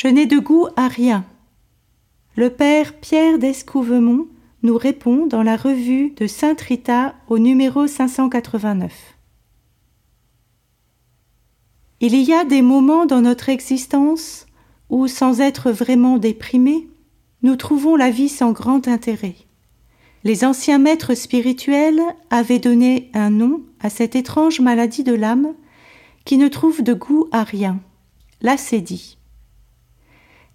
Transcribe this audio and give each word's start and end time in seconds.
Je 0.00 0.06
n'ai 0.06 0.26
de 0.26 0.38
goût 0.38 0.68
à 0.76 0.86
rien. 0.86 1.24
Le 2.36 2.50
père 2.50 2.94
Pierre 3.00 3.40
d'Escouvemont 3.40 4.28
nous 4.62 4.78
répond 4.78 5.26
dans 5.26 5.42
la 5.42 5.56
revue 5.56 6.10
de 6.10 6.28
Sainte 6.28 6.60
Rita 6.60 7.16
au 7.26 7.40
numéro 7.40 7.88
589. 7.88 8.92
Il 11.98 12.14
y 12.14 12.32
a 12.32 12.44
des 12.44 12.62
moments 12.62 13.06
dans 13.06 13.22
notre 13.22 13.48
existence 13.48 14.46
où, 14.88 15.08
sans 15.08 15.40
être 15.40 15.72
vraiment 15.72 16.18
déprimés, 16.18 16.88
nous 17.42 17.56
trouvons 17.56 17.96
la 17.96 18.10
vie 18.10 18.28
sans 18.28 18.52
grand 18.52 18.86
intérêt. 18.86 19.34
Les 20.22 20.44
anciens 20.44 20.78
maîtres 20.78 21.16
spirituels 21.16 22.02
avaient 22.30 22.60
donné 22.60 23.10
un 23.14 23.30
nom 23.30 23.62
à 23.80 23.90
cette 23.90 24.14
étrange 24.14 24.60
maladie 24.60 25.02
de 25.02 25.14
l'âme 25.14 25.54
qui 26.24 26.36
ne 26.36 26.46
trouve 26.46 26.84
de 26.84 26.94
goût 26.94 27.26
à 27.32 27.42
rien, 27.42 27.80
l'acédie. 28.42 29.17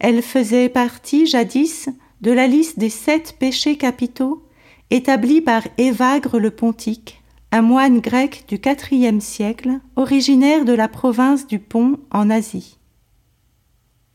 Elle 0.04 0.22
faisait 0.22 0.68
partie 0.68 1.28
jadis 1.28 1.88
de 2.20 2.32
la 2.34 2.46
liste 2.46 2.78
des 2.78 2.90
sept 2.90 3.38
péchés 3.40 3.78
capitaux 3.78 4.44
établis 4.90 5.40
par 5.40 5.64
Évagre 5.78 6.40
le 6.40 6.52
Pontique, 6.52 7.24
un 7.54 7.62
moine 7.62 8.02
grec 8.02 8.44
du 8.50 8.60
IVe 8.92 9.22
siècle, 9.22 9.80
originaire 9.96 10.66
de 10.66 10.74
la 10.74 10.90
province 10.90 11.48
du 11.48 11.58
Pont 11.58 12.00
en 12.12 12.30
Asie. 12.30 12.80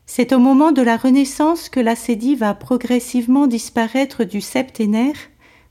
C'est 0.05 0.31
au 0.31 0.37
moment 0.37 0.71
de 0.71 0.83
la 0.83 0.95
Renaissance 0.95 1.69
que 1.69 1.79
l'acédie 1.79 2.35
va 2.35 2.53
progressivement 2.53 3.47
disparaître 3.47 4.25
du 4.25 4.41
septénaire 4.41 5.17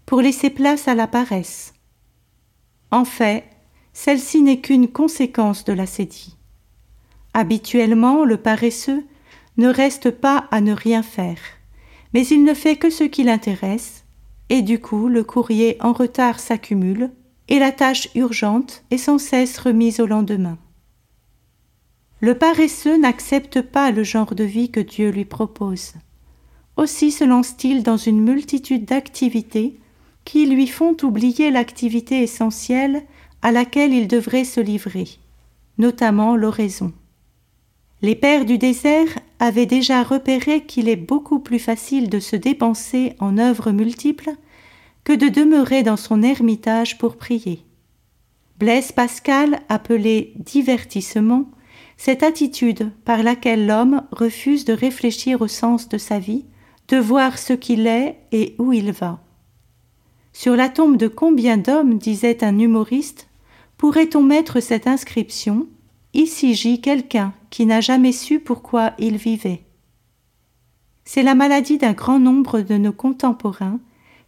pour 0.04 0.20
laisser 0.20 0.50
place 0.50 0.88
à 0.88 0.96
la 0.96 1.06
paresse. 1.06 1.74
En 2.90 3.04
fait, 3.04 3.44
celle-ci 3.92 4.42
n'est 4.42 4.60
qu'une 4.60 4.88
conséquence 4.88 5.62
de 5.62 5.74
l'acédie. 5.74 6.36
Habituellement, 7.34 8.24
le 8.24 8.36
paresseux 8.36 9.04
ne 9.58 9.68
reste 9.68 10.10
pas 10.10 10.48
à 10.50 10.60
ne 10.60 10.72
rien 10.72 11.02
faire, 11.02 11.38
mais 12.14 12.26
il 12.26 12.44
ne 12.44 12.54
fait 12.54 12.76
que 12.76 12.90
ce 12.90 13.04
qui 13.04 13.24
l'intéresse, 13.24 14.04
et 14.48 14.62
du 14.62 14.80
coup 14.80 15.08
le 15.08 15.24
courrier 15.24 15.76
en 15.80 15.92
retard 15.92 16.40
s'accumule, 16.40 17.10
et 17.48 17.58
la 17.58 17.72
tâche 17.72 18.08
urgente 18.14 18.84
est 18.90 18.98
sans 18.98 19.18
cesse 19.18 19.58
remise 19.58 20.00
au 20.00 20.06
lendemain. 20.06 20.58
Le 22.20 22.36
paresseux 22.36 22.98
n'accepte 22.98 23.62
pas 23.62 23.90
le 23.90 24.02
genre 24.02 24.34
de 24.34 24.44
vie 24.44 24.70
que 24.70 24.80
Dieu 24.80 25.10
lui 25.10 25.24
propose. 25.24 25.94
Aussi 26.76 27.10
se 27.10 27.24
lance-t-il 27.24 27.82
dans 27.82 27.96
une 27.96 28.20
multitude 28.20 28.84
d'activités 28.84 29.78
qui 30.24 30.46
lui 30.46 30.66
font 30.66 30.96
oublier 31.02 31.50
l'activité 31.50 32.22
essentielle 32.22 33.02
à 33.40 33.50
laquelle 33.50 33.94
il 33.94 34.08
devrait 34.08 34.44
se 34.44 34.60
livrer, 34.60 35.08
notamment 35.78 36.36
l'oraison. 36.36 36.92
Les 38.02 38.14
pères 38.14 38.44
du 38.44 38.58
désert 38.58 39.08
avaient 39.40 39.66
déjà 39.66 40.02
repéré 40.02 40.64
qu'il 40.64 40.88
est 40.88 40.96
beaucoup 40.96 41.38
plus 41.38 41.58
facile 41.58 42.10
de 42.10 42.20
se 42.20 42.36
dépenser 42.36 43.14
en 43.20 43.38
œuvres 43.38 43.70
multiples 43.70 44.32
que 45.04 45.12
de 45.12 45.28
demeurer 45.28 45.82
dans 45.82 45.96
son 45.96 46.22
ermitage 46.22 46.98
pour 46.98 47.16
prier. 47.16 47.64
Blaise 48.58 48.92
Pascal, 48.92 49.60
appelé 49.68 50.32
divertissement, 50.36 51.48
cette 51.96 52.22
attitude 52.22 52.90
par 53.04 53.22
laquelle 53.22 53.66
l'homme 53.66 54.02
refuse 54.10 54.64
de 54.64 54.72
réfléchir 54.72 55.40
au 55.40 55.48
sens 55.48 55.88
de 55.88 55.98
sa 55.98 56.18
vie, 56.18 56.44
de 56.88 56.96
voir 56.96 57.38
ce 57.38 57.52
qu'il 57.52 57.86
est 57.86 58.18
et 58.32 58.54
où 58.58 58.72
il 58.72 58.92
va. 58.92 59.20
Sur 60.32 60.56
la 60.56 60.68
tombe 60.68 60.96
de 60.96 61.08
combien 61.08 61.56
d'hommes, 61.56 61.98
disait 61.98 62.44
un 62.44 62.58
humoriste, 62.58 63.28
pourrait-on 63.76 64.22
mettre 64.22 64.60
cette 64.60 64.86
inscription 64.86 65.66
Ici 66.14 66.54
gît 66.54 66.80
quelqu'un 66.80 67.32
qui 67.50 67.66
n'a 67.66 67.80
jamais 67.80 68.12
su 68.12 68.40
pourquoi 68.40 68.92
il 68.98 69.16
vivait. 69.16 69.62
C'est 71.04 71.22
la 71.22 71.34
maladie 71.34 71.78
d'un 71.78 71.92
grand 71.92 72.18
nombre 72.18 72.60
de 72.60 72.76
nos 72.76 72.92
contemporains 72.92 73.80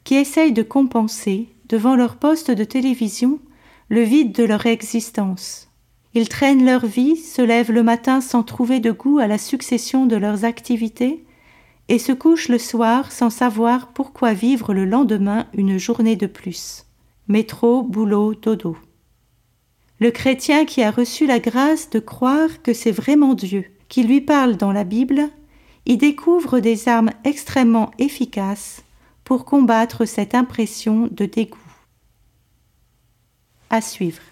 qui 0.04 0.14
essayent 0.14 0.53
de 0.53 0.62
compenser, 0.62 1.48
devant 1.69 1.94
leur 1.94 2.16
poste 2.16 2.50
de 2.50 2.64
télévision, 2.64 3.38
le 3.88 4.03
vide 4.03 4.32
de 4.32 4.44
leur 4.44 4.64
existence. 4.66 5.69
Ils 6.14 6.28
traînent 6.28 6.64
leur 6.64 6.86
vie, 6.86 7.16
se 7.16 7.42
lèvent 7.42 7.72
le 7.72 7.82
matin 7.82 8.20
sans 8.20 8.42
trouver 8.42 8.80
de 8.80 8.91
goût 8.91 9.19
à 9.19 9.26
la 9.26 9.38
succession 9.38 10.06
de 10.06 10.16
leurs 10.16 10.44
activités, 10.44 11.25
et 11.88 11.98
se 11.98 12.12
couchent 12.12 12.48
le 12.48 12.59
soir 12.59 13.12
sans 13.12 13.30
savoir 13.30 13.88
pourquoi 13.88 14.32
vivre 14.32 14.72
le 14.72 14.84
lendemain 14.84 15.47
une 15.54 15.76
journée 15.76 16.16
de 16.16 16.26
plus. 16.26 16.86
Métro, 17.28 17.82
boulot, 17.82 18.34
dodo. 18.34 18.76
Le 20.00 20.10
chrétien 20.10 20.64
qui 20.64 20.82
a 20.82 20.90
reçu 20.90 21.26
la 21.26 21.38
grâce 21.38 21.90
de 21.90 21.98
croire 21.98 22.62
que 22.62 22.72
c'est 22.72 22.90
vraiment 22.90 23.34
Dieu 23.34 23.66
qui 23.90 24.04
lui 24.04 24.22
parle 24.22 24.56
dans 24.56 24.72
la 24.72 24.84
Bible, 24.84 25.28
y 25.84 25.98
découvre 25.98 26.60
des 26.60 26.88
armes 26.88 27.10
extrêmement 27.24 27.90
efficaces 27.98 28.82
pour 29.24 29.44
combattre 29.44 30.06
cette 30.06 30.34
impression 30.34 31.08
de 31.10 31.26
dégoût. 31.26 31.58
À 33.68 33.80
suivre. 33.80 34.22